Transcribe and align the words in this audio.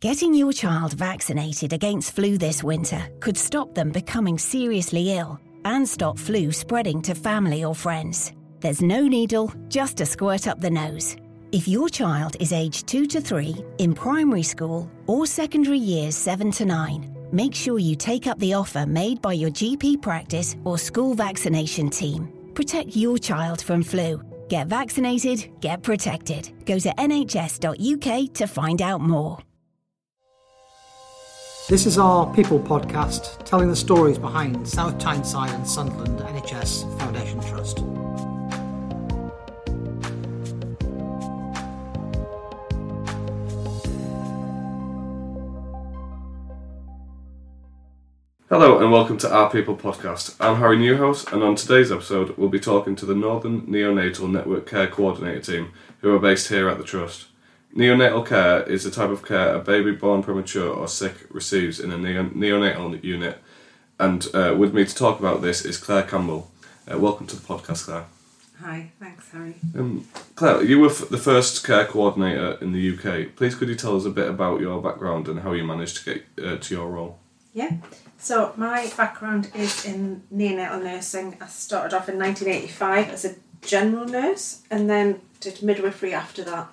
Getting 0.00 0.34
your 0.34 0.52
child 0.52 0.92
vaccinated 0.92 1.72
against 1.72 2.14
flu 2.14 2.36
this 2.36 2.62
winter 2.62 3.08
could 3.18 3.38
stop 3.38 3.74
them 3.74 3.90
becoming 3.90 4.38
seriously 4.38 5.16
ill 5.16 5.40
and 5.64 5.88
stop 5.88 6.18
flu 6.18 6.52
spreading 6.52 7.00
to 7.00 7.14
family 7.14 7.64
or 7.64 7.74
friends. 7.74 8.34
There's 8.60 8.82
no 8.82 9.08
needle, 9.08 9.50
just 9.68 10.02
a 10.02 10.06
squirt 10.06 10.48
up 10.48 10.60
the 10.60 10.68
nose. 10.68 11.16
If 11.50 11.66
your 11.66 11.88
child 11.88 12.36
is 12.40 12.52
aged 12.52 12.86
2 12.88 13.06
to 13.06 13.22
3, 13.22 13.56
in 13.78 13.94
primary 13.94 14.42
school, 14.42 14.90
or 15.06 15.24
secondary 15.24 15.78
years 15.78 16.14
7 16.14 16.50
to 16.52 16.66
9, 16.66 17.28
make 17.32 17.54
sure 17.54 17.78
you 17.78 17.96
take 17.96 18.26
up 18.26 18.38
the 18.38 18.52
offer 18.52 18.84
made 18.84 19.22
by 19.22 19.32
your 19.32 19.50
GP 19.50 20.02
practice 20.02 20.56
or 20.64 20.76
school 20.76 21.14
vaccination 21.14 21.88
team. 21.88 22.30
Protect 22.52 22.96
your 22.96 23.16
child 23.16 23.62
from 23.62 23.82
flu. 23.82 24.22
Get 24.48 24.66
vaccinated, 24.66 25.50
get 25.60 25.82
protected. 25.82 26.52
Go 26.66 26.78
to 26.78 26.90
nhs.uk 26.90 28.32
to 28.34 28.46
find 28.46 28.82
out 28.82 29.00
more. 29.00 29.38
This 31.68 31.84
is 31.84 31.98
our 31.98 32.32
People 32.32 32.60
podcast 32.60 33.44
telling 33.44 33.68
the 33.68 33.74
stories 33.74 34.18
behind 34.18 34.68
South 34.68 35.00
Tyneside 35.00 35.50
and 35.50 35.66
Sunderland 35.66 36.20
NHS 36.20 36.96
Foundation 36.96 37.40
Trust. 37.40 37.78
Hello 48.48 48.78
and 48.78 48.92
welcome 48.92 49.18
to 49.18 49.34
Our 49.34 49.50
People 49.50 49.76
podcast. 49.76 50.36
I'm 50.38 50.58
Harry 50.58 50.78
Newhouse, 50.78 51.26
and 51.32 51.42
on 51.42 51.56
today's 51.56 51.90
episode, 51.90 52.38
we'll 52.38 52.48
be 52.48 52.60
talking 52.60 52.94
to 52.94 53.04
the 53.04 53.16
Northern 53.16 53.62
Neonatal 53.62 54.30
Network 54.30 54.70
Care 54.70 54.86
Coordinator 54.86 55.40
team, 55.40 55.72
who 56.00 56.14
are 56.14 56.20
based 56.20 56.46
here 56.46 56.68
at 56.68 56.78
the 56.78 56.84
Trust. 56.84 57.26
Neonatal 57.76 58.24
care 58.26 58.62
is 58.62 58.84
the 58.84 58.90
type 58.90 59.10
of 59.10 59.22
care 59.22 59.54
a 59.54 59.58
baby 59.58 59.92
born 59.92 60.22
premature 60.22 60.72
or 60.72 60.88
sick 60.88 61.12
receives 61.28 61.78
in 61.78 61.92
a 61.92 61.98
neo- 61.98 62.30
neonatal 62.30 63.04
unit. 63.04 63.38
And 64.00 64.26
uh, 64.32 64.54
with 64.56 64.72
me 64.72 64.86
to 64.86 64.94
talk 64.94 65.20
about 65.20 65.42
this 65.42 65.62
is 65.62 65.76
Claire 65.76 66.04
Campbell. 66.04 66.50
Uh, 66.90 66.98
welcome 66.98 67.26
to 67.26 67.36
the 67.36 67.42
podcast, 67.42 67.84
Claire. 67.84 68.06
Hi, 68.62 68.92
thanks, 68.98 69.30
Harry. 69.30 69.56
Um, 69.78 70.08
Claire, 70.36 70.62
you 70.62 70.80
were 70.80 70.88
f- 70.88 71.10
the 71.10 71.18
first 71.18 71.66
care 71.66 71.84
coordinator 71.84 72.56
in 72.62 72.72
the 72.72 72.96
UK. 72.96 73.36
Please, 73.36 73.54
could 73.54 73.68
you 73.68 73.74
tell 73.74 73.94
us 73.94 74.06
a 74.06 74.10
bit 74.10 74.30
about 74.30 74.62
your 74.62 74.80
background 74.80 75.28
and 75.28 75.40
how 75.40 75.52
you 75.52 75.62
managed 75.62 75.98
to 75.98 76.14
get 76.14 76.46
uh, 76.46 76.56
to 76.56 76.74
your 76.74 76.88
role? 76.88 77.18
Yeah, 77.52 77.72
so 78.16 78.54
my 78.56 78.90
background 78.96 79.50
is 79.54 79.84
in 79.84 80.22
neonatal 80.34 80.82
nursing. 80.82 81.36
I 81.42 81.46
started 81.48 81.94
off 81.94 82.08
in 82.08 82.18
1985 82.18 83.10
as 83.10 83.26
a 83.26 83.34
general 83.60 84.06
nurse 84.06 84.62
and 84.70 84.88
then 84.88 85.20
did 85.40 85.62
midwifery 85.62 86.14
after 86.14 86.42
that. 86.44 86.68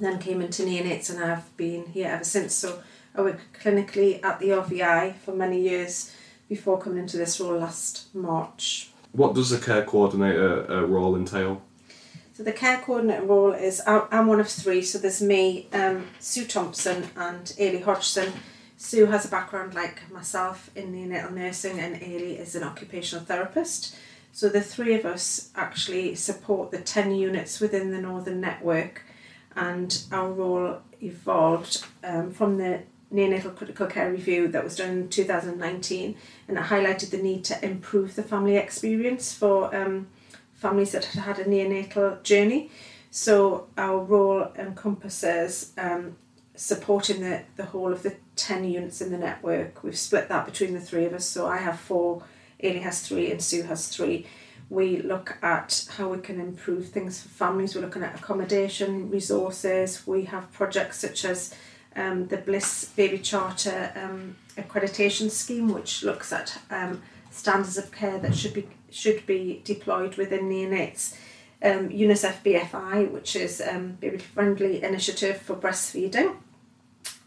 Then 0.00 0.18
came 0.18 0.40
into 0.40 0.62
neonates 0.62 1.10
and 1.10 1.22
I've 1.22 1.56
been 1.56 1.86
here 1.86 2.08
ever 2.08 2.24
since. 2.24 2.54
So 2.54 2.82
I 3.14 3.22
worked 3.22 3.60
clinically 3.60 4.24
at 4.24 4.38
the 4.38 4.50
RVI 4.50 5.16
for 5.16 5.34
many 5.34 5.60
years 5.60 6.14
before 6.48 6.78
coming 6.78 6.98
into 6.98 7.16
this 7.16 7.40
role 7.40 7.58
last 7.58 8.14
March. 8.14 8.90
What 9.12 9.34
does 9.34 9.50
the 9.50 9.58
care 9.58 9.84
coordinator 9.84 10.70
uh, 10.70 10.82
role 10.82 11.16
entail? 11.16 11.62
So 12.38 12.44
the 12.44 12.52
care 12.52 12.78
coordinator 12.78 13.24
role 13.24 13.52
is 13.52 13.82
I'm 13.84 14.02
I'm 14.12 14.26
one 14.28 14.38
of 14.38 14.48
three. 14.48 14.82
So 14.82 14.98
there's 14.98 15.20
me, 15.20 15.66
um, 15.72 16.06
Sue 16.20 16.44
Thompson, 16.44 17.08
and 17.16 17.46
Ailey 17.58 17.82
Hodgson. 17.82 18.32
Sue 18.76 19.06
has 19.06 19.24
a 19.24 19.28
background 19.28 19.74
like 19.74 20.08
myself 20.12 20.70
in 20.76 20.92
neonatal 20.92 21.32
nursing, 21.32 21.80
and 21.80 21.96
Ailey 21.96 22.38
is 22.38 22.54
an 22.54 22.62
occupational 22.62 23.24
therapist. 23.24 23.96
So 24.32 24.48
the 24.48 24.60
three 24.60 24.94
of 24.94 25.04
us 25.04 25.50
actually 25.56 26.14
support 26.14 26.70
the 26.70 26.78
ten 26.78 27.12
units 27.12 27.58
within 27.58 27.90
the 27.90 28.00
Northern 28.00 28.40
Network, 28.40 29.02
and 29.58 30.04
our 30.12 30.30
role 30.30 30.78
evolved 31.02 31.84
um, 32.04 32.30
from 32.30 32.58
the 32.58 32.80
neonatal 33.12 33.54
critical 33.56 33.86
care 33.86 34.10
review 34.10 34.46
that 34.48 34.62
was 34.62 34.76
done 34.76 34.90
in 34.90 35.08
2019 35.08 36.16
and 36.46 36.58
it 36.58 36.64
highlighted 36.64 37.10
the 37.10 37.18
need 37.18 37.42
to 37.42 37.64
improve 37.64 38.14
the 38.14 38.22
family 38.22 38.56
experience 38.56 39.32
for 39.32 39.74
um, 39.74 40.06
families 40.54 40.92
that 40.92 41.06
had 41.06 41.22
had 41.22 41.38
a 41.38 41.44
neonatal 41.44 42.22
journey. 42.22 42.70
So 43.10 43.66
our 43.76 43.98
role 43.98 44.52
encompasses 44.56 45.72
um, 45.76 46.16
supporting 46.54 47.20
the, 47.20 47.42
the 47.56 47.64
whole 47.64 47.92
of 47.92 48.02
the 48.02 48.16
10 48.36 48.64
units 48.64 49.00
in 49.00 49.10
the 49.10 49.18
network. 49.18 49.82
We've 49.82 49.98
split 49.98 50.28
that 50.28 50.46
between 50.46 50.74
the 50.74 50.80
three 50.80 51.04
of 51.04 51.14
us. 51.14 51.24
So 51.24 51.46
I 51.46 51.56
have 51.56 51.80
four, 51.80 52.22
Ailey 52.62 52.82
has 52.82 53.00
three, 53.00 53.30
and 53.30 53.42
Sue 53.42 53.62
has 53.62 53.88
three. 53.88 54.26
We 54.70 55.00
look 55.00 55.38
at 55.42 55.86
how 55.96 56.08
we 56.08 56.18
can 56.18 56.40
improve 56.40 56.88
things 56.88 57.22
for 57.22 57.28
families. 57.28 57.74
We're 57.74 57.80
looking 57.80 58.02
at 58.02 58.18
accommodation, 58.18 59.10
resources. 59.10 60.06
We 60.06 60.24
have 60.24 60.52
projects 60.52 60.98
such 60.98 61.24
as 61.24 61.54
um, 61.96 62.28
the 62.28 62.36
Bliss 62.36 62.84
Baby 62.96 63.18
Charter 63.18 63.92
um, 63.96 64.36
accreditation 64.56 65.30
scheme, 65.30 65.68
which 65.68 66.02
looks 66.02 66.32
at 66.32 66.58
um, 66.70 67.02
standards 67.30 67.78
of 67.78 67.90
care 67.92 68.18
that 68.18 68.34
should 68.34 68.54
be 68.54 68.68
should 68.90 69.26
be 69.26 69.60
deployed 69.64 70.16
within 70.16 70.48
neonates. 70.48 71.16
Um, 71.62 71.88
UNICEF 71.88 72.42
BFI, 72.44 73.10
which 73.10 73.34
is 73.36 73.60
um, 73.60 73.98
baby 74.00 74.18
friendly 74.18 74.82
initiative 74.82 75.38
for 75.42 75.56
breastfeeding, 75.56 76.36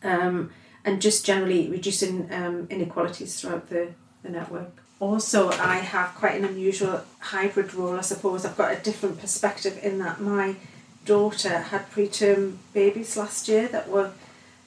um, 0.04 0.52
and 0.86 1.02
just 1.02 1.26
generally 1.26 1.70
reducing 1.70 2.32
um, 2.34 2.68
inequalities 2.70 3.40
throughout 3.40 3.70
the, 3.70 3.90
the 4.24 4.30
network. 4.30 4.81
Also, 5.02 5.50
I 5.50 5.78
have 5.78 6.14
quite 6.14 6.36
an 6.36 6.46
unusual 6.46 7.02
hybrid 7.20 7.74
role, 7.74 7.98
I 7.98 8.02
suppose. 8.02 8.46
I've 8.46 8.56
got 8.56 8.72
a 8.72 8.80
different 8.80 9.20
perspective 9.20 9.80
in 9.82 9.98
that 9.98 10.22
my 10.22 10.58
daughter 11.06 11.58
had 11.58 11.90
preterm 11.90 12.58
babies 12.72 13.18
last 13.18 13.48
year 13.48 13.68
that 13.70 13.90
were 13.90 14.12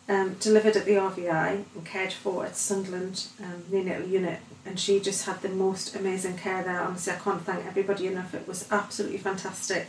um, 0.09 0.35
delivered 0.41 0.77
at 0.77 0.87
the 0.87 0.97
RVI 0.97 1.65
and 1.73 1.85
cared 1.85 2.13
for 2.13 2.45
at 2.45 2.57
Sunderland 2.57 3.27
um, 3.41 3.63
neonatal 3.71 4.11
unit, 4.11 4.41
and 4.67 4.81
she 4.81 4.99
just 4.99 5.25
had 5.25 5.41
the 5.41 5.49
most 5.49 5.95
amazing 5.95 6.37
care 6.37 6.65
there. 6.65 6.81
Honestly, 6.81 7.13
I 7.13 7.17
can't 7.17 7.43
thank 7.43 7.65
everybody 7.65 8.09
enough. 8.09 8.35
It 8.35 8.49
was 8.49 8.67
absolutely 8.73 9.19
fantastic. 9.19 9.87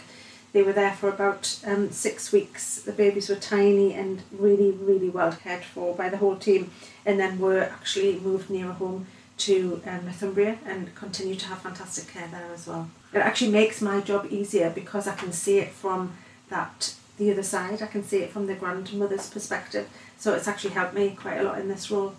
They 0.53 0.61
were 0.61 0.73
there 0.73 0.93
for 0.93 1.09
about 1.09 1.59
um, 1.65 1.89
six 1.89 2.31
weeks. 2.31 2.83
The 2.83 2.91
babies 2.91 3.29
were 3.29 3.35
tiny 3.35 3.95
and 3.95 4.21
really, 4.31 4.69
really 4.69 5.09
well 5.09 5.31
cared 5.31 5.63
for 5.63 5.95
by 5.95 6.09
the 6.09 6.17
whole 6.17 6.35
team, 6.35 6.69
and 7.03 7.19
then 7.19 7.39
were 7.39 7.61
actually 7.61 8.19
moved 8.19 8.51
nearer 8.51 8.73
home 8.73 9.07
to 9.37 9.81
um, 9.85 10.05
Northumbria 10.05 10.57
and 10.65 10.93
continue 10.95 11.35
to 11.35 11.45
have 11.47 11.59
fantastic 11.59 12.07
care 12.13 12.27
there 12.31 12.47
as 12.53 12.67
well. 12.67 12.89
It 13.13 13.19
actually 13.19 13.51
makes 13.51 13.81
my 13.81 14.01
job 14.01 14.27
easier 14.29 14.69
because 14.69 15.07
I 15.07 15.15
can 15.15 15.31
see 15.31 15.59
it 15.59 15.71
from 15.71 16.15
that 16.49 16.95
the 17.17 17.31
other 17.31 17.43
side. 17.43 17.81
I 17.81 17.87
can 17.87 18.03
see 18.03 18.17
it 18.17 18.31
from 18.31 18.47
the 18.47 18.55
grandmother's 18.55 19.29
perspective. 19.29 19.89
So 20.17 20.33
it's 20.33 20.47
actually 20.47 20.71
helped 20.71 20.93
me 20.93 21.11
quite 21.11 21.39
a 21.39 21.43
lot 21.43 21.59
in 21.59 21.67
this 21.67 21.89
role. 21.91 22.15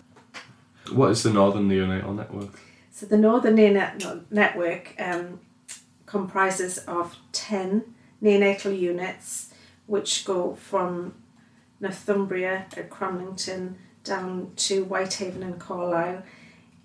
What 0.93 1.10
is 1.10 1.22
the 1.22 1.32
Northern 1.32 1.69
Neonatal 1.69 2.15
Network? 2.15 2.60
So 2.93 3.06
the 3.06 3.19
Northern 3.19 3.56
Neonatal 3.56 4.25
Network 4.31 4.94
um, 4.98 5.41
comprises 6.06 6.78
of 6.78 7.16
10 7.33 7.84
neonatal 8.22 8.78
units 8.78 9.53
which 9.87 10.25
go 10.25 10.54
from 10.54 11.15
Northumbria 11.81 12.66
at 12.77 12.91
Cramlington 12.91 13.75
down 14.03 14.53
to 14.56 14.84
Whitehaven 14.84 15.43
and 15.43 15.60
Carlisle. 15.60 16.22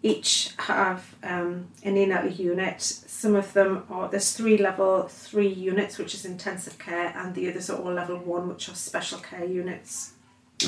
Each 0.03 0.53
have 0.57 1.15
um, 1.23 1.67
a 1.83 1.89
neonatal 1.89 2.37
unit. 2.37 2.81
Some 2.81 3.35
of 3.35 3.53
them 3.53 3.83
are, 3.89 4.09
there's 4.09 4.33
three 4.33 4.57
level 4.57 5.07
three 5.07 5.47
units, 5.47 5.99
which 5.99 6.15
is 6.15 6.25
intensive 6.25 6.79
care, 6.79 7.13
and 7.15 7.35
the 7.35 7.49
others 7.49 7.69
are 7.69 7.79
all 7.79 7.93
level 7.93 8.17
one, 8.17 8.49
which 8.49 8.67
are 8.67 8.75
special 8.75 9.19
care 9.19 9.45
units. 9.45 10.13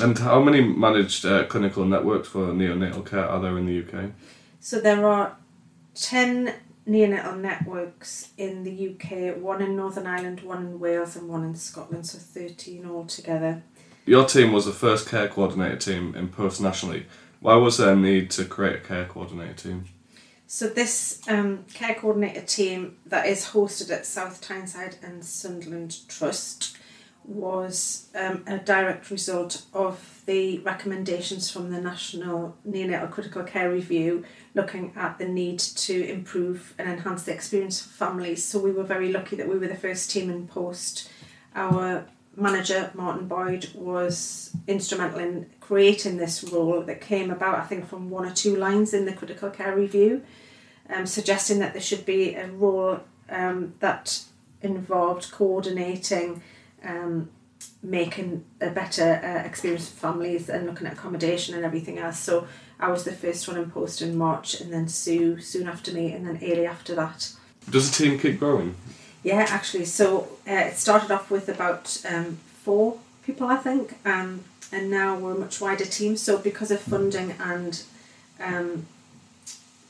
And 0.00 0.18
how 0.18 0.40
many 0.40 0.60
managed 0.60 1.24
uh, 1.24 1.46
clinical 1.46 1.84
networks 1.84 2.28
for 2.28 2.48
neonatal 2.48 3.08
care 3.08 3.28
are 3.28 3.40
there 3.40 3.58
in 3.58 3.66
the 3.66 3.80
UK? 3.80 4.10
So 4.60 4.80
there 4.80 5.06
are 5.06 5.36
10 5.94 6.54
neonatal 6.88 7.40
networks 7.40 8.30
in 8.36 8.64
the 8.64 8.90
UK, 8.90 9.36
one 9.36 9.62
in 9.62 9.76
Northern 9.76 10.06
Ireland, 10.06 10.40
one 10.40 10.58
in 10.58 10.80
Wales, 10.80 11.16
and 11.16 11.28
one 11.28 11.44
in 11.44 11.54
Scotland, 11.54 12.06
so 12.06 12.18
13 12.18 12.86
altogether. 12.86 13.62
Your 14.06 14.26
team 14.26 14.52
was 14.52 14.66
the 14.66 14.72
first 14.72 15.08
care 15.08 15.28
coordinator 15.28 15.76
team 15.76 16.14
in 16.14 16.28
post 16.28 16.60
nationally. 16.60 17.06
Why 17.44 17.56
was 17.56 17.76
there 17.76 17.92
a 17.92 17.94
need 17.94 18.30
to 18.30 18.46
create 18.46 18.76
a 18.76 18.80
care 18.80 19.04
coordinator 19.04 19.52
team? 19.52 19.84
So 20.46 20.66
this 20.66 21.20
um, 21.28 21.66
care 21.74 21.94
coordinator 21.94 22.40
team 22.40 22.96
that 23.04 23.26
is 23.26 23.48
hosted 23.48 23.90
at 23.90 24.06
South 24.06 24.40
Tyneside 24.40 24.96
and 25.02 25.22
Sunderland 25.22 26.08
Trust 26.08 26.78
was 27.22 28.08
um, 28.14 28.44
a 28.46 28.56
direct 28.56 29.10
result 29.10 29.66
of 29.74 30.22
the 30.24 30.60
recommendations 30.60 31.50
from 31.50 31.70
the 31.70 31.82
National 31.82 32.56
Neonatal 32.66 33.10
Critical 33.10 33.44
Care 33.44 33.70
Review 33.70 34.24
looking 34.54 34.94
at 34.96 35.18
the 35.18 35.28
need 35.28 35.58
to 35.58 36.02
improve 36.10 36.72
and 36.78 36.88
enhance 36.88 37.24
the 37.24 37.34
experience 37.34 37.82
for 37.82 37.90
families. 37.90 38.42
So 38.42 38.58
we 38.58 38.72
were 38.72 38.84
very 38.84 39.12
lucky 39.12 39.36
that 39.36 39.50
we 39.50 39.58
were 39.58 39.68
the 39.68 39.74
first 39.74 40.10
team 40.10 40.30
in 40.30 40.46
post. 40.46 41.10
Our 41.54 42.06
manager, 42.36 42.90
Martin 42.94 43.28
Boyd, 43.28 43.68
was 43.74 44.56
instrumental 44.66 45.18
in 45.18 45.50
creating 45.60 46.16
this 46.16 46.44
role 46.44 46.82
that 46.82 47.00
came 47.00 47.30
about, 47.30 47.58
I 47.58 47.64
think, 47.64 47.86
from 47.86 48.10
one 48.10 48.26
or 48.26 48.32
two 48.32 48.56
lines 48.56 48.94
in 48.94 49.04
the 49.04 49.12
Critical 49.12 49.50
Care 49.50 49.76
Review, 49.76 50.22
um, 50.90 51.06
suggesting 51.06 51.58
that 51.60 51.72
there 51.72 51.82
should 51.82 52.04
be 52.04 52.34
a 52.34 52.48
role 52.48 53.00
um, 53.30 53.74
that 53.80 54.22
involved 54.62 55.30
coordinating 55.30 56.42
um, 56.82 57.30
making 57.82 58.44
a 58.60 58.70
better 58.70 59.20
uh, 59.22 59.46
experience 59.46 59.88
for 59.88 59.96
families 59.96 60.48
and 60.48 60.66
looking 60.66 60.86
at 60.86 60.94
accommodation 60.94 61.54
and 61.54 61.64
everything 61.64 61.98
else. 61.98 62.18
So 62.18 62.46
I 62.80 62.88
was 62.88 63.04
the 63.04 63.12
first 63.12 63.46
one 63.46 63.56
in 63.56 63.70
post 63.70 64.02
in 64.02 64.16
March, 64.16 64.60
and 64.60 64.72
then 64.72 64.88
Sue 64.88 65.40
soon 65.40 65.68
after 65.68 65.92
me, 65.92 66.12
and 66.12 66.26
then 66.26 66.38
Ailey 66.38 66.66
after 66.66 66.94
that. 66.94 67.32
Does 67.70 67.90
the 67.90 68.04
team 68.04 68.18
keep 68.18 68.38
growing? 68.38 68.74
Yeah, 69.24 69.46
actually. 69.48 69.86
So 69.86 70.28
uh, 70.46 70.52
it 70.52 70.76
started 70.76 71.10
off 71.10 71.30
with 71.30 71.48
about 71.48 72.00
um, 72.08 72.38
four 72.62 72.98
people, 73.24 73.46
I 73.48 73.56
think, 73.56 73.96
um, 74.04 74.44
and 74.70 74.90
now 74.90 75.16
we're 75.16 75.34
a 75.34 75.38
much 75.38 75.60
wider 75.62 75.86
team. 75.86 76.16
So 76.16 76.36
because 76.38 76.70
of 76.70 76.80
funding 76.80 77.34
and 77.40 77.82
um, 78.38 78.86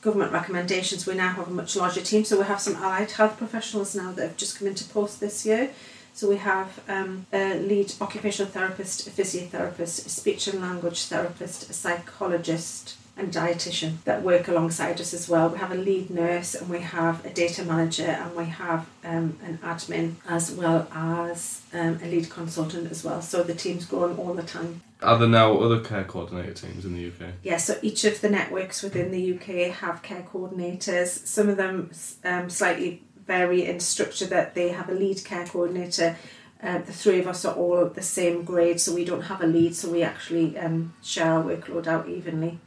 government 0.01 0.31
recommendations, 0.31 1.05
we 1.05 1.15
now 1.15 1.33
have 1.33 1.49
a 1.49 1.51
much 1.51 1.75
larger 1.75 2.01
team. 2.01 2.23
So 2.23 2.37
we 2.37 2.45
have 2.45 2.61
some 2.61 2.77
allied 2.77 3.11
health 3.11 3.37
professionals 3.37 3.93
now 3.93 4.13
that 4.13 4.21
have 4.21 4.37
just 4.37 4.57
come 4.57 4.69
into 4.69 4.85
post 4.85 5.19
this 5.19 5.45
year. 5.45 5.71
So 6.13 6.29
we 6.29 6.37
have 6.37 6.79
um, 6.87 7.25
a 7.33 7.59
lead 7.59 7.91
occupational 7.99 8.49
therapist, 8.49 9.05
a 9.05 9.09
physiotherapist, 9.09 10.05
a 10.05 10.09
speech 10.09 10.47
and 10.47 10.61
language 10.61 11.03
therapist, 11.07 11.69
a 11.69 11.73
psychologist, 11.73 12.95
and 13.17 13.31
dietitian 13.31 14.03
that 14.03 14.23
work 14.23 14.47
alongside 14.47 14.99
us 14.99 15.13
as 15.13 15.29
well. 15.29 15.49
We 15.49 15.57
have 15.59 15.71
a 15.71 15.75
lead 15.75 16.09
nurse 16.09 16.53
and 16.53 16.69
we 16.69 16.79
have 16.79 17.25
a 17.25 17.29
data 17.29 17.63
manager 17.63 18.07
and 18.07 18.35
we 18.35 18.45
have 18.45 18.87
um, 19.03 19.37
an 19.43 19.59
admin 19.63 20.15
as 20.27 20.51
well 20.51 20.87
as 20.91 21.61
um, 21.73 21.99
a 22.03 22.07
lead 22.07 22.29
consultant 22.29 22.91
as 22.91 23.03
well. 23.03 23.21
So 23.21 23.43
the 23.43 23.55
team's 23.55 23.85
growing 23.85 24.17
all 24.17 24.33
the 24.33 24.43
time. 24.43 24.81
Are 25.01 25.17
there 25.17 25.29
now 25.29 25.57
other 25.57 25.79
care 25.79 26.03
coordinator 26.03 26.53
teams 26.53 26.85
in 26.85 26.93
the 26.93 27.07
UK? 27.07 27.33
Yeah, 27.43 27.57
so 27.57 27.77
each 27.81 28.03
of 28.03 28.19
the 28.21 28.29
networks 28.29 28.83
within 28.83 29.11
the 29.11 29.35
UK 29.35 29.73
have 29.75 30.01
care 30.01 30.25
coordinators. 30.33 31.25
Some 31.25 31.47
of 31.49 31.57
them 31.57 31.91
um, 32.23 32.49
slightly 32.49 33.01
vary 33.25 33.65
in 33.65 33.79
structure 33.79 34.25
that 34.25 34.55
they 34.55 34.69
have 34.69 34.89
a 34.89 34.93
lead 34.93 35.23
care 35.23 35.45
coordinator. 35.45 36.17
Uh, 36.61 36.79
the 36.79 36.93
three 36.93 37.19
of 37.19 37.27
us 37.27 37.45
are 37.45 37.53
all 37.53 37.85
the 37.85 38.01
same 38.01 38.43
grade, 38.43 38.79
so 38.79 38.93
we 38.93 39.05
don't 39.05 39.23
have 39.23 39.41
a 39.41 39.47
lead, 39.47 39.75
so 39.75 39.89
we 39.89 40.01
actually 40.01 40.57
um, 40.57 40.93
share 41.03 41.33
our 41.33 41.43
workload 41.43 41.85
out 41.85 42.07
evenly 42.07 42.59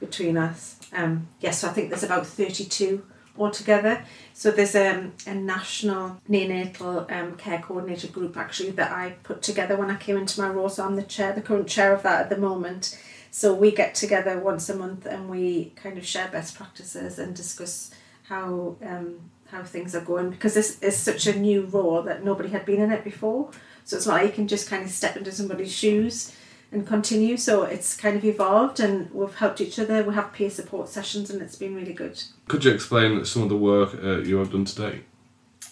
between 0.00 0.36
us. 0.36 0.76
Um, 0.92 1.28
yes, 1.40 1.60
so 1.60 1.68
I 1.68 1.72
think 1.72 1.90
there's 1.90 2.02
about 2.02 2.26
32 2.26 3.04
altogether. 3.38 4.04
So 4.34 4.50
there's 4.50 4.74
um, 4.74 5.12
a 5.26 5.34
national 5.34 6.20
neonatal 6.28 7.10
um, 7.12 7.36
care 7.36 7.60
coordinator 7.60 8.08
group 8.08 8.36
actually 8.36 8.70
that 8.72 8.90
I 8.90 9.10
put 9.22 9.42
together 9.42 9.76
when 9.76 9.90
I 9.90 9.96
came 9.96 10.16
into 10.16 10.40
my 10.40 10.48
role. 10.48 10.68
So 10.68 10.84
I'm 10.84 10.96
the 10.96 11.02
chair, 11.02 11.32
the 11.32 11.42
current 11.42 11.68
chair 11.68 11.92
of 11.92 12.02
that 12.02 12.22
at 12.22 12.30
the 12.30 12.36
moment. 12.36 12.98
So 13.30 13.54
we 13.54 13.70
get 13.70 13.94
together 13.94 14.38
once 14.40 14.68
a 14.68 14.76
month 14.76 15.06
and 15.06 15.28
we 15.30 15.72
kind 15.76 15.96
of 15.96 16.04
share 16.04 16.28
best 16.28 16.56
practices 16.56 17.18
and 17.18 17.34
discuss 17.34 17.92
how 18.24 18.76
um, 18.82 19.30
how 19.50 19.62
things 19.62 19.94
are 19.96 20.00
going 20.00 20.30
because 20.30 20.54
this 20.54 20.80
is 20.80 20.96
such 20.96 21.26
a 21.26 21.38
new 21.38 21.62
role 21.62 22.02
that 22.02 22.24
nobody 22.24 22.48
had 22.48 22.64
been 22.64 22.80
in 22.80 22.92
it 22.92 23.04
before. 23.04 23.50
So 23.84 23.96
it's 23.96 24.06
not 24.06 24.14
like 24.14 24.26
you 24.26 24.32
can 24.32 24.48
just 24.48 24.68
kind 24.68 24.84
of 24.84 24.90
step 24.90 25.16
into 25.16 25.32
somebody's 25.32 25.72
shoes 25.72 26.34
and 26.72 26.86
continue. 26.86 27.36
So 27.36 27.62
it's 27.62 27.96
kind 27.96 28.16
of 28.16 28.24
evolved 28.24 28.80
and 28.80 29.10
we've 29.12 29.34
helped 29.34 29.60
each 29.60 29.78
other. 29.78 30.02
We 30.04 30.14
have 30.14 30.32
peer 30.32 30.50
support 30.50 30.88
sessions 30.88 31.30
and 31.30 31.42
it's 31.42 31.56
been 31.56 31.74
really 31.74 31.92
good. 31.92 32.22
Could 32.48 32.64
you 32.64 32.72
explain 32.72 33.24
some 33.24 33.42
of 33.42 33.48
the 33.48 33.56
work 33.56 33.94
uh, 34.02 34.18
you 34.18 34.36
have 34.38 34.52
done 34.52 34.64
today? 34.64 35.00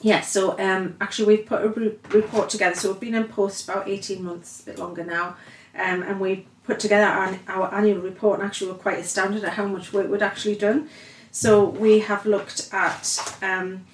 Yeah, 0.00 0.20
so 0.20 0.58
um, 0.58 0.96
actually 1.00 1.36
we've 1.36 1.46
put 1.46 1.64
a 1.64 1.68
re- 1.68 1.98
report 2.10 2.50
together. 2.50 2.74
So 2.74 2.92
we've 2.92 3.00
been 3.00 3.14
in 3.14 3.28
post 3.28 3.68
about 3.68 3.88
18 3.88 4.22
months, 4.22 4.62
a 4.62 4.66
bit 4.66 4.78
longer 4.78 5.04
now. 5.04 5.36
Um, 5.74 6.02
and 6.02 6.20
we 6.20 6.46
put 6.64 6.80
together 6.80 7.06
our, 7.06 7.38
our 7.48 7.74
annual 7.74 8.00
report 8.00 8.40
and 8.40 8.46
actually 8.46 8.72
we're 8.72 8.78
quite 8.78 8.98
astounded 8.98 9.44
at 9.44 9.54
how 9.54 9.66
much 9.66 9.92
work 9.92 10.10
we'd 10.10 10.22
actually 10.22 10.56
done. 10.56 10.88
So 11.30 11.64
we 11.64 12.00
have 12.00 12.26
looked 12.26 12.68
at 12.72 13.36
um, 13.42 13.86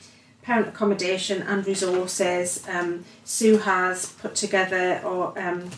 parent 0.42 0.68
accommodation 0.68 1.42
and 1.42 1.66
resources. 1.66 2.66
Um, 2.68 3.04
Sue 3.24 3.58
has 3.58 4.06
put 4.06 4.34
together 4.34 5.00
or 5.04 5.38
um, 5.38 5.70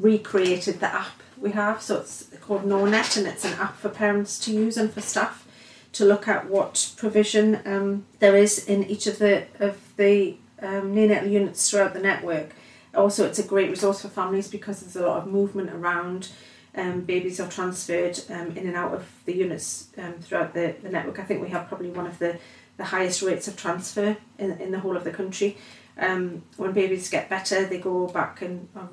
recreated 0.00 0.80
the 0.80 0.94
app 0.94 1.22
we 1.40 1.52
have. 1.52 1.82
So 1.82 1.98
it's 1.98 2.30
called 2.40 2.64
NorNet 2.64 3.16
and 3.16 3.26
it's 3.26 3.44
an 3.44 3.54
app 3.54 3.76
for 3.76 3.88
parents 3.88 4.38
to 4.40 4.52
use 4.52 4.76
and 4.76 4.92
for 4.92 5.00
staff 5.00 5.46
to 5.92 6.04
look 6.04 6.28
at 6.28 6.48
what 6.48 6.92
provision 6.96 7.60
um, 7.64 8.06
there 8.18 8.36
is 8.36 8.66
in 8.66 8.84
each 8.84 9.06
of 9.06 9.18
the 9.18 9.46
of 9.58 9.78
the 9.96 10.36
um, 10.60 10.94
neonatal 10.94 11.30
units 11.30 11.70
throughout 11.70 11.94
the 11.94 12.00
network. 12.00 12.50
Also, 12.94 13.26
it's 13.26 13.38
a 13.38 13.42
great 13.42 13.70
resource 13.70 14.02
for 14.02 14.08
families 14.08 14.48
because 14.48 14.80
there's 14.80 14.96
a 14.96 15.06
lot 15.06 15.18
of 15.18 15.26
movement 15.26 15.70
around. 15.70 16.30
Um, 16.74 17.00
babies 17.00 17.40
are 17.40 17.48
transferred 17.48 18.20
um, 18.30 18.56
in 18.56 18.66
and 18.66 18.76
out 18.76 18.94
of 18.94 19.10
the 19.24 19.34
units 19.34 19.88
um, 19.98 20.14
throughout 20.20 20.54
the, 20.54 20.76
the 20.82 20.88
network. 20.88 21.18
I 21.18 21.24
think 21.24 21.42
we 21.42 21.48
have 21.48 21.68
probably 21.68 21.90
one 21.90 22.06
of 22.06 22.18
the, 22.18 22.38
the 22.76 22.84
highest 22.84 23.22
rates 23.22 23.48
of 23.48 23.56
transfer 23.56 24.16
in, 24.38 24.52
in 24.52 24.70
the 24.70 24.80
whole 24.80 24.96
of 24.96 25.04
the 25.04 25.10
country. 25.10 25.56
Um, 25.98 26.42
when 26.56 26.72
babies 26.72 27.10
get 27.10 27.28
better, 27.28 27.64
they 27.64 27.78
go 27.78 28.06
back 28.06 28.42
and 28.42 28.68
are 28.76 28.88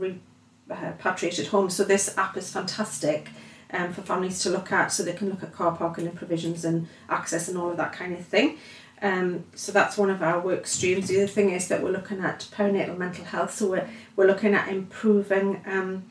repatriated 0.67 1.47
home. 1.47 1.69
So 1.69 1.83
this 1.83 2.17
app 2.17 2.37
is 2.37 2.51
fantastic 2.51 3.29
um, 3.71 3.93
for 3.93 4.01
families 4.01 4.39
to 4.43 4.49
look 4.49 4.71
at 4.71 4.91
so 4.91 5.03
they 5.03 5.13
can 5.13 5.29
look 5.29 5.43
at 5.43 5.53
car 5.53 5.75
parking 5.75 6.07
and 6.07 6.15
provisions 6.15 6.65
and 6.65 6.87
access 7.09 7.47
and 7.47 7.57
all 7.57 7.69
of 7.69 7.77
that 7.77 7.93
kind 7.93 8.13
of 8.13 8.25
thing. 8.25 8.57
Um, 9.01 9.45
so 9.53 9.71
that's 9.71 9.97
one 9.97 10.09
of 10.09 10.23
our 10.23 10.39
work 10.39 10.65
streams. 10.67 11.07
The 11.07 11.17
other 11.17 11.27
thing 11.27 11.51
is 11.51 11.67
that 11.67 11.83
we're 11.83 11.91
looking 11.91 12.21
at 12.21 12.47
perinatal 12.51 12.97
mental 12.97 13.25
health. 13.25 13.53
So 13.53 13.69
we're, 13.69 13.89
we're 14.15 14.27
looking 14.27 14.53
at 14.53 14.69
improving 14.69 15.61
um, 15.65 16.05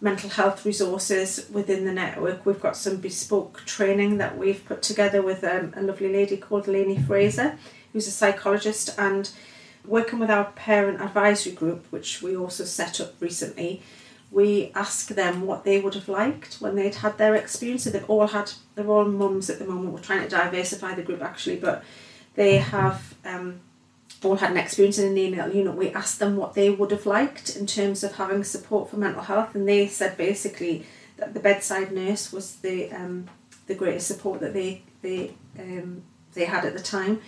mental 0.00 0.28
health 0.28 0.66
resources 0.66 1.48
within 1.50 1.84
the 1.84 1.92
network. 1.92 2.44
We've 2.44 2.60
got 2.60 2.76
some 2.76 2.98
bespoke 2.98 3.62
training 3.64 4.18
that 4.18 4.36
we've 4.36 4.64
put 4.64 4.82
together 4.82 5.22
with 5.22 5.44
um, 5.44 5.72
a 5.76 5.82
lovely 5.82 6.12
lady 6.12 6.36
called 6.36 6.66
Lainey 6.66 6.98
Fraser, 6.98 7.56
who's 7.92 8.08
a 8.08 8.10
psychologist, 8.10 8.90
and 8.98 9.30
working 9.86 10.18
with 10.18 10.30
our 10.30 10.44
parent 10.52 11.00
advisory 11.00 11.52
group, 11.52 11.86
which 11.90 12.22
we 12.22 12.36
also 12.36 12.64
set 12.64 13.00
up 13.00 13.14
recently. 13.20 13.82
We 14.30 14.72
ask 14.74 15.08
them 15.08 15.46
what 15.46 15.64
they 15.64 15.80
would 15.80 15.94
have 15.94 16.08
liked 16.08 16.54
when 16.56 16.74
they'd 16.74 16.96
had 16.96 17.18
their 17.18 17.34
experience. 17.34 17.84
So 17.84 17.90
they've 17.90 18.10
all 18.10 18.26
had, 18.28 18.52
they're 18.74 18.86
all 18.86 19.04
mums 19.04 19.48
at 19.50 19.58
the 19.58 19.64
moment. 19.64 19.92
We're 19.92 20.00
trying 20.00 20.22
to 20.22 20.28
diversify 20.28 20.94
the 20.94 21.02
group 21.02 21.22
actually, 21.22 21.56
but 21.56 21.84
they 22.34 22.56
have 22.56 23.14
um, 23.24 23.60
all 24.24 24.36
had 24.36 24.50
an 24.50 24.56
experience 24.56 24.98
in 24.98 25.08
an 25.08 25.16
neonatal 25.16 25.54
unit, 25.54 25.74
we 25.74 25.90
asked 25.90 26.18
them 26.18 26.36
what 26.36 26.54
they 26.54 26.70
would 26.70 26.90
have 26.90 27.06
liked 27.06 27.56
in 27.56 27.66
terms 27.66 28.02
of 28.02 28.16
having 28.16 28.44
support 28.44 28.90
for 28.90 28.96
mental 28.96 29.22
health, 29.22 29.54
and 29.54 29.68
they 29.68 29.86
said 29.86 30.16
basically 30.16 30.86
that 31.16 31.34
the 31.34 31.40
bedside 31.40 31.92
nurse 31.92 32.32
was 32.32 32.56
the 32.56 32.90
um, 32.92 33.28
the 33.66 33.74
greatest 33.74 34.08
support 34.08 34.40
that 34.40 34.52
they 34.52 34.82
they 35.02 35.34
um, 35.58 36.02
they 36.34 36.44
had 36.44 36.64
at 36.64 36.74
the 36.74 36.82
time. 36.82 37.20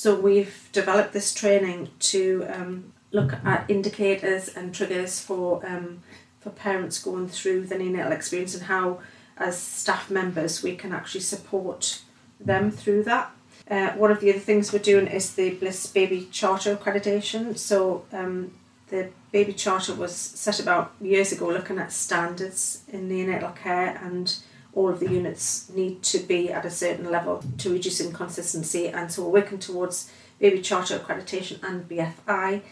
So 0.00 0.18
we've 0.18 0.70
developed 0.72 1.12
this 1.12 1.34
training 1.34 1.90
to 1.98 2.46
um, 2.48 2.94
look 3.12 3.34
at 3.44 3.68
indicators 3.68 4.48
and 4.48 4.74
triggers 4.74 5.20
for 5.20 5.60
um, 5.66 6.00
for 6.40 6.48
parents 6.48 6.98
going 6.98 7.28
through 7.28 7.66
the 7.66 7.74
neonatal 7.74 8.10
experience 8.10 8.54
and 8.54 8.62
how, 8.62 9.00
as 9.36 9.58
staff 9.58 10.10
members, 10.10 10.62
we 10.62 10.74
can 10.74 10.94
actually 10.94 11.20
support 11.20 12.00
them 12.40 12.70
through 12.70 13.02
that. 13.02 13.30
Uh, 13.70 13.90
one 13.90 14.10
of 14.10 14.20
the 14.20 14.30
other 14.30 14.38
things 14.38 14.72
we're 14.72 14.78
doing 14.78 15.06
is 15.06 15.34
the 15.34 15.50
Bliss 15.50 15.86
Baby 15.88 16.28
Charter 16.32 16.74
accreditation. 16.74 17.58
So 17.58 18.06
um, 18.10 18.52
the 18.88 19.10
Baby 19.32 19.52
Charter 19.52 19.94
was 19.94 20.16
set 20.16 20.58
about 20.58 20.94
years 20.98 21.30
ago 21.30 21.46
looking 21.50 21.78
at 21.78 21.92
standards 21.92 22.84
in 22.88 23.06
neonatal 23.06 23.54
care 23.54 24.00
and 24.02 24.34
all 24.80 24.88
of 24.88 24.98
the 24.98 25.10
units 25.10 25.68
need 25.70 26.02
to 26.02 26.18
be 26.18 26.50
at 26.50 26.64
a 26.64 26.70
certain 26.70 27.10
level 27.10 27.44
to 27.58 27.70
reduce 27.70 28.00
inconsistency 28.00 28.88
and 28.88 29.12
so 29.12 29.22
we're 29.22 29.40
working 29.40 29.58
towards 29.58 30.10
Baby 30.38 30.62
Charter 30.62 30.98
accreditation 30.98 31.62
and 31.62 31.86
BFI, 31.86 32.62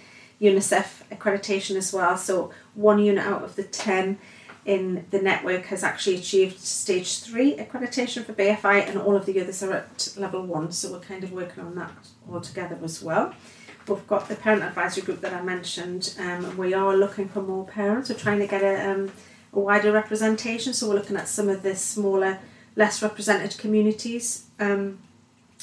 UNICEF 0.40 1.06
accreditation 1.10 1.76
as 1.76 1.92
well. 1.92 2.16
So 2.16 2.50
one 2.74 2.98
unit 2.98 3.26
out 3.26 3.44
of 3.44 3.56
the 3.56 3.62
10 3.62 4.18
in 4.64 5.04
the 5.10 5.20
network 5.20 5.66
has 5.66 5.84
actually 5.84 6.16
achieved 6.16 6.58
stage 6.58 7.20
three 7.20 7.56
accreditation 7.56 8.24
for 8.24 8.32
BFI, 8.32 8.88
and 8.88 8.98
all 8.98 9.16
of 9.16 9.26
the 9.26 9.38
others 9.40 9.62
are 9.62 9.72
at 9.72 10.14
level 10.16 10.42
one. 10.46 10.72
So 10.72 10.92
we're 10.92 11.00
kind 11.00 11.24
of 11.24 11.32
working 11.32 11.62
on 11.62 11.74
that 11.74 11.92
all 12.30 12.40
together 12.40 12.78
as 12.82 13.02
well. 13.02 13.34
We've 13.86 14.06
got 14.06 14.28
the 14.28 14.36
parent 14.36 14.62
advisory 14.62 15.04
group 15.04 15.20
that 15.20 15.32
I 15.32 15.42
mentioned, 15.42 16.14
um, 16.18 16.56
we 16.56 16.74
are 16.74 16.94
looking 16.96 17.28
for 17.28 17.42
more 17.42 17.66
parents. 17.66 18.10
We're 18.10 18.16
trying 18.16 18.40
to 18.40 18.46
get 18.46 18.62
a, 18.62 18.90
um, 18.90 19.10
a 19.52 19.60
wider 19.60 19.92
representation, 19.92 20.72
so 20.72 20.88
we're 20.88 20.94
looking 20.94 21.16
at 21.16 21.28
some 21.28 21.48
of 21.48 21.62
the 21.62 21.74
smaller, 21.74 22.38
less 22.76 23.02
represented 23.02 23.58
communities, 23.58 24.46
um, 24.58 24.98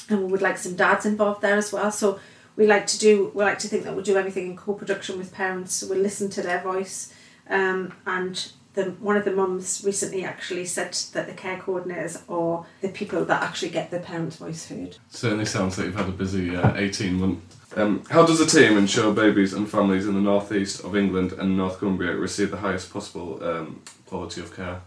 and 0.09 0.23
we 0.23 0.31
would 0.31 0.41
like 0.41 0.57
some 0.57 0.75
dads 0.75 1.05
involved 1.05 1.41
there 1.41 1.57
as 1.57 1.71
well. 1.71 1.91
So 1.91 2.19
we 2.55 2.67
like 2.67 2.87
to 2.87 2.99
do, 2.99 3.31
we 3.33 3.43
like 3.43 3.59
to 3.59 3.67
think 3.67 3.83
that 3.83 3.93
we'll 3.95 4.03
do 4.03 4.17
everything 4.17 4.47
in 4.47 4.57
co-production 4.57 5.17
with 5.17 5.33
parents. 5.33 5.73
So 5.73 5.87
we'll 5.87 5.99
listen 5.99 6.29
to 6.31 6.41
their 6.41 6.61
voice, 6.61 7.13
um, 7.49 7.93
and 8.05 8.51
the, 8.75 8.91
one 8.99 9.17
of 9.17 9.25
the 9.25 9.31
mums 9.31 9.83
recently 9.85 10.23
actually 10.23 10.65
said 10.65 10.93
that 11.13 11.27
the 11.27 11.33
care 11.33 11.57
coordinators 11.57 12.21
are 12.29 12.65
the 12.81 12.89
people 12.89 13.25
that 13.25 13.41
actually 13.41 13.69
get 13.69 13.89
the 13.89 13.99
parents' 13.99 14.35
voice 14.35 14.67
heard. 14.69 14.97
Certainly 15.09 15.45
sounds 15.45 15.77
like 15.77 15.87
you've 15.87 15.95
had 15.95 16.09
a 16.09 16.11
busy 16.11 16.55
uh, 16.55 16.75
18 16.75 17.13
months. 17.13 17.54
Um, 17.75 18.03
how 18.09 18.25
does 18.25 18.39
the 18.39 18.45
team 18.45 18.77
ensure 18.77 19.13
babies 19.13 19.53
and 19.53 19.69
families 19.69 20.07
in 20.07 20.13
the 20.13 20.21
northeast 20.21 20.83
of 20.83 20.95
England 20.95 21.33
and 21.33 21.57
North 21.57 21.79
Cumbria 21.79 22.15
receive 22.15 22.51
the 22.51 22.57
highest 22.57 22.91
possible 22.91 23.43
um, 23.43 23.81
quality 24.05 24.41
of 24.41 24.55
care? 24.55 24.81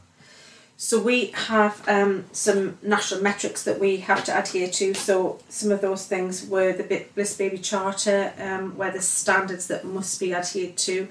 So 0.81 1.03
we 1.03 1.33
have 1.35 1.83
um, 1.89 2.27
some 2.31 2.79
national 2.83 3.21
metrics 3.21 3.65
that 3.65 3.81
we 3.81 3.97
have 3.97 4.23
to 4.27 4.39
adhere 4.39 4.69
to. 4.69 4.95
So 4.95 5.41
some 5.49 5.73
of 5.73 5.81
those 5.81 6.07
things 6.07 6.47
were 6.47 6.73
the 6.73 7.05
Bliss 7.17 7.37
Baby 7.37 7.59
Charter, 7.59 8.33
um, 8.39 8.77
where 8.77 8.93
there's 8.93 9.09
standards 9.09 9.67
that 9.67 9.85
must 9.85 10.21
be 10.21 10.33
adhered 10.33 10.77
to, 10.77 11.09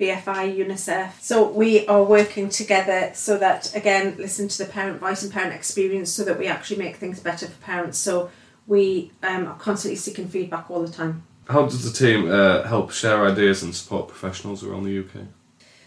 BFI, 0.00 0.56
UNICEF. 0.56 1.20
So 1.20 1.46
we 1.46 1.86
are 1.86 2.02
working 2.02 2.48
together 2.48 3.10
so 3.12 3.36
that 3.36 3.76
again, 3.76 4.14
listen 4.16 4.48
to 4.48 4.56
the 4.56 4.72
parent 4.72 5.00
voice 5.00 5.22
and 5.22 5.30
parent 5.30 5.52
experience, 5.52 6.10
so 6.10 6.24
that 6.24 6.38
we 6.38 6.46
actually 6.46 6.78
make 6.78 6.96
things 6.96 7.20
better 7.20 7.46
for 7.46 7.60
parents. 7.62 7.98
So 7.98 8.30
we 8.70 9.10
um, 9.24 9.48
are 9.48 9.56
constantly 9.56 9.96
seeking 9.96 10.28
feedback 10.28 10.70
all 10.70 10.80
the 10.80 10.92
time. 10.92 11.24
How 11.48 11.64
does 11.64 11.82
the 11.82 12.06
team 12.06 12.30
uh, 12.30 12.62
help 12.62 12.92
share 12.92 13.26
ideas 13.26 13.64
and 13.64 13.74
support 13.74 14.06
professionals 14.06 14.62
around 14.62 14.84
the 14.84 14.96
UK? 14.96 15.26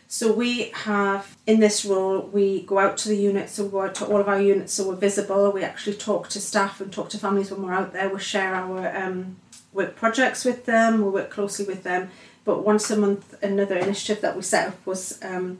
So 0.09 0.33
we 0.33 0.63
have 0.71 1.37
in 1.47 1.61
this 1.61 1.85
role 1.85 2.19
we 2.21 2.63
go 2.63 2.79
out 2.79 2.97
to 2.97 3.07
the 3.07 3.15
units, 3.15 3.53
so 3.53 3.63
we 3.63 3.71
go 3.71 3.83
out 3.83 3.95
to 3.95 4.05
all 4.05 4.19
of 4.19 4.27
our 4.27 4.39
units, 4.39 4.73
so 4.73 4.89
we're 4.89 4.95
visible. 4.95 5.49
We 5.51 5.63
actually 5.63 5.95
talk 5.95 6.27
to 6.29 6.41
staff 6.41 6.81
and 6.81 6.91
talk 6.91 7.09
to 7.11 7.17
families 7.17 7.49
when 7.49 7.63
we're 7.63 7.73
out 7.73 7.93
there. 7.93 8.09
We 8.09 8.19
share 8.19 8.53
our 8.53 8.95
um, 8.95 9.37
work 9.71 9.95
projects 9.95 10.43
with 10.43 10.65
them. 10.65 11.03
We 11.05 11.09
work 11.09 11.29
closely 11.29 11.65
with 11.65 11.83
them. 11.83 12.09
But 12.43 12.65
once 12.65 12.91
a 12.91 12.97
month, 12.97 13.41
another 13.41 13.77
initiative 13.77 14.21
that 14.21 14.35
we 14.35 14.41
set 14.41 14.67
up 14.67 14.85
was 14.85 15.19
um, 15.23 15.59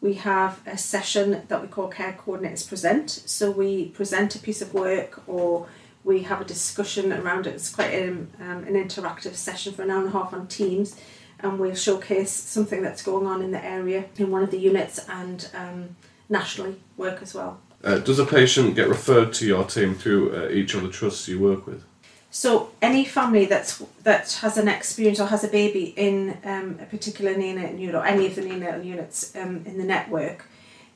we 0.00 0.14
have 0.14 0.60
a 0.66 0.76
session 0.76 1.42
that 1.46 1.62
we 1.62 1.68
call 1.68 1.86
Care 1.86 2.18
Coordinators 2.20 2.68
Present. 2.68 3.08
So 3.08 3.52
we 3.52 3.86
present 3.90 4.34
a 4.34 4.40
piece 4.40 4.60
of 4.60 4.74
work 4.74 5.22
or 5.28 5.68
we 6.06 6.22
have 6.22 6.40
a 6.40 6.44
discussion 6.44 7.12
around 7.12 7.46
it. 7.48 7.54
It's 7.54 7.74
quite 7.74 7.92
um, 8.02 8.28
um, 8.40 8.62
an 8.64 8.74
interactive 8.74 9.34
session 9.34 9.74
for 9.74 9.82
an 9.82 9.90
hour 9.90 9.98
and 9.98 10.08
a 10.08 10.12
half 10.12 10.32
on 10.32 10.46
Teams 10.46 10.96
and 11.40 11.58
we'll 11.58 11.74
showcase 11.74 12.30
something 12.30 12.80
that's 12.80 13.02
going 13.02 13.26
on 13.26 13.42
in 13.42 13.50
the 13.50 13.62
area 13.62 14.06
in 14.16 14.30
one 14.30 14.42
of 14.42 14.50
the 14.52 14.58
units 14.58 15.04
and 15.08 15.50
um, 15.52 15.96
nationally 16.28 16.76
work 16.96 17.20
as 17.20 17.34
well. 17.34 17.60
Uh, 17.84 17.98
does 17.98 18.20
a 18.20 18.24
patient 18.24 18.76
get 18.76 18.88
referred 18.88 19.32
to 19.34 19.46
your 19.46 19.64
team 19.64 19.94
through 19.94 20.34
uh, 20.34 20.48
each 20.48 20.74
of 20.74 20.82
the 20.82 20.88
trusts 20.88 21.28
you 21.28 21.40
work 21.40 21.66
with? 21.66 21.84
So 22.30 22.70
any 22.80 23.04
family 23.04 23.46
that's 23.46 23.82
that 24.02 24.32
has 24.42 24.58
an 24.58 24.68
experience 24.68 25.20
or 25.20 25.26
has 25.26 25.42
a 25.42 25.48
baby 25.48 25.94
in 25.96 26.38
um, 26.44 26.78
a 26.80 26.86
particular 26.86 27.34
neonatal 27.34 27.78
unit 27.78 27.94
or 27.94 28.04
any 28.04 28.26
of 28.26 28.34
the 28.36 28.42
neonatal 28.42 28.84
units 28.84 29.34
um, 29.36 29.62
in 29.66 29.76
the 29.78 29.84
network, 29.84 30.48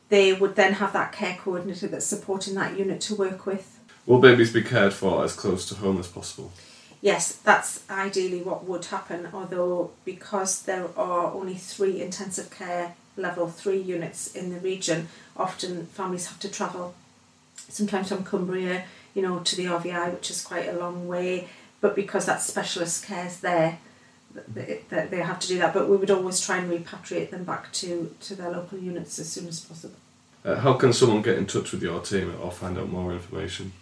they 0.09 0.33
would 0.33 0.57
then 0.57 0.75
have 0.75 0.93
that 0.93 1.13
care 1.13 1.37
coordinator 1.41 1.89
that's 1.89 2.07
supporting 2.07 2.55
that 2.55 2.79
unit 2.79 3.01
to 3.03 3.15
work 3.15 3.47
with. 3.47 3.80
Will 4.07 4.21
babies 4.21 4.53
be 4.53 4.63
cared 4.63 4.93
for 4.93 5.25
as 5.25 5.35
close 5.35 5.69
to 5.69 5.75
home 5.77 5.99
as 5.99 6.09
possible? 6.09 6.53
yes, 7.01 7.37
that's 7.37 7.89
ideally 7.91 8.43
what 8.43 8.65
would 8.65 8.85
happen, 8.87 9.29
although 9.33 9.91
because 10.05 10.63
there 10.63 10.89
are 10.97 11.33
only 11.33 11.55
three 11.55 12.01
intensive 12.01 12.51
care 12.51 12.95
level 13.17 13.49
three 13.49 13.81
units 13.81 14.35
in 14.35 14.51
the 14.51 14.61
region, 14.61 15.09
often 15.37 15.87
families 15.87 16.27
have 16.27 16.39
to 16.41 16.49
travel 16.49 16.95
sometimes 17.57 18.09
from 18.09 18.25
Cumbria, 18.25 18.85
you 19.15 19.23
know, 19.23 19.41
to 19.41 19.57
the 19.57 19.65
RVI, 19.65 20.13
which 20.13 20.31
is 20.31 20.43
quite 20.43 20.69
a 20.69 20.73
long 20.73 21.09
way, 21.09 21.49
but 21.81 21.95
because 21.95 22.27
that 22.27 22.41
specialist 22.43 23.05
care's 23.05 23.41
there, 23.41 23.79
that 24.55 25.11
they 25.11 25.19
have 25.19 25.41
to 25.41 25.49
do 25.49 25.59
that. 25.59 25.75
But 25.75 25.89
we 25.89 25.97
would 25.97 26.11
always 26.11 26.41
try 26.41 26.59
and 26.59 26.71
repatriate 26.71 27.31
them 27.31 27.45
back 27.45 27.73
to, 27.75 28.15
to 28.21 28.35
their 28.35 28.51
local 28.51 28.79
units 28.79 29.19
as 29.19 29.29
soon 29.29 29.49
as 29.49 29.61
possible. 29.61 29.97
Uh, 30.45 30.57
how 30.57 30.75
can 30.75 30.93
someone 30.93 31.21
get 31.21 31.37
in 31.37 31.47
touch 31.47 31.73
with 31.73 31.83
your 31.83 32.01
team 32.01 32.35
or 32.41 32.51
find 32.51 32.79
out 32.79 32.89
more 32.89 33.13
information? 33.13 33.73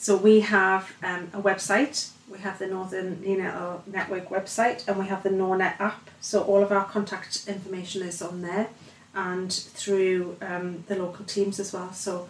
So 0.00 0.16
we 0.16 0.40
have 0.40 0.82
um, 1.02 1.30
a 1.34 1.42
website 1.42 2.10
we 2.30 2.38
have 2.38 2.58
the 2.58 2.66
Northern 2.66 3.16
Neonatal 3.16 3.86
Network 3.86 4.28
website 4.30 4.86
and 4.86 4.96
we 4.98 5.06
have 5.08 5.22
the 5.22 5.30
NorNet 5.30 5.80
app. 5.80 6.08
So 6.20 6.42
all 6.42 6.62
of 6.62 6.70
our 6.70 6.84
contact 6.84 7.44
information 7.48 8.02
is 8.02 8.22
on 8.22 8.42
there 8.42 8.68
and 9.14 9.52
through 9.52 10.36
um, 10.40 10.84
the 10.86 10.96
local 10.96 11.24
teams 11.24 11.58
as 11.58 11.72
well. 11.72 11.92
So 11.92 12.28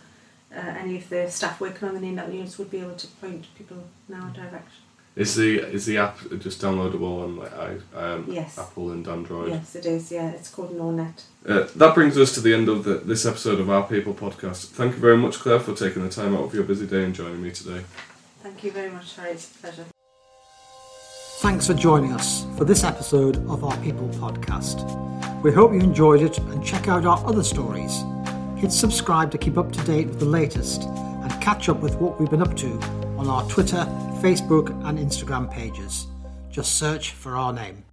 uh, 0.54 0.58
any 0.58 0.96
of 0.96 1.08
the 1.10 1.30
staff 1.30 1.60
working 1.60 1.86
on 1.86 1.94
the 1.94 2.00
neonatal 2.00 2.32
units 2.32 2.58
would 2.58 2.70
be 2.70 2.80
able 2.80 2.96
to 2.96 3.06
point 3.06 3.46
people 3.56 3.84
in 4.08 4.14
our 4.14 4.30
direction. 4.30 4.82
Is 5.16 5.34
the 5.34 5.58
is 5.58 5.86
the 5.86 5.98
app 5.98 6.18
just 6.38 6.62
downloadable 6.62 7.24
on 7.24 7.36
like 7.36 7.52
I, 7.52 7.76
um, 7.94 8.26
yes. 8.28 8.56
Apple 8.58 8.92
and 8.92 9.06
Android? 9.06 9.48
Yes, 9.48 9.74
it 9.74 9.84
is. 9.84 10.12
Yeah, 10.12 10.30
it's 10.30 10.48
called 10.48 10.70
NorNet. 10.76 11.22
Uh, 11.46 11.66
that 11.76 11.94
brings 11.94 12.16
us 12.16 12.32
to 12.34 12.40
the 12.40 12.54
end 12.54 12.68
of 12.68 12.84
the, 12.84 12.94
this 12.94 13.26
episode 13.26 13.58
of 13.58 13.68
Our 13.68 13.82
People 13.88 14.14
podcast. 14.14 14.66
Thank 14.66 14.94
you 14.94 15.00
very 15.00 15.16
much, 15.16 15.38
Claire, 15.38 15.58
for 15.58 15.74
taking 15.74 16.04
the 16.04 16.10
time 16.10 16.36
out 16.36 16.44
of 16.44 16.54
your 16.54 16.62
busy 16.62 16.86
day 16.86 17.04
and 17.04 17.14
joining 17.14 17.42
me 17.42 17.50
today. 17.50 17.82
Thank 18.42 18.62
you 18.62 18.70
very 18.70 18.90
much, 18.90 19.16
Harry. 19.16 19.32
It's 19.32 19.50
a 19.50 19.58
pleasure. 19.58 19.84
Thanks 21.40 21.66
for 21.66 21.74
joining 21.74 22.12
us 22.12 22.46
for 22.56 22.64
this 22.64 22.84
episode 22.84 23.38
of 23.48 23.64
our 23.64 23.76
People 23.78 24.08
podcast. 24.10 25.42
We 25.42 25.52
hope 25.52 25.72
you 25.72 25.80
enjoyed 25.80 26.22
it 26.22 26.38
and 26.38 26.64
check 26.64 26.86
out 26.86 27.04
our 27.04 27.26
other 27.26 27.42
stories. 27.42 28.04
Hit 28.56 28.70
subscribe 28.70 29.30
to 29.32 29.38
keep 29.38 29.56
up 29.56 29.72
to 29.72 29.82
date 29.84 30.06
with 30.08 30.20
the 30.20 30.26
latest 30.26 30.82
and 30.82 31.42
catch 31.42 31.68
up 31.70 31.80
with 31.80 31.96
what 31.96 32.20
we've 32.20 32.30
been 32.30 32.42
up 32.42 32.54
to 32.58 32.78
on 33.16 33.26
our 33.26 33.48
Twitter, 33.48 33.86
Facebook, 34.20 34.68
and 34.86 34.98
Instagram 34.98 35.50
pages. 35.50 36.06
Just 36.50 36.76
search 36.76 37.12
for 37.12 37.36
our 37.36 37.52
name. 37.52 37.89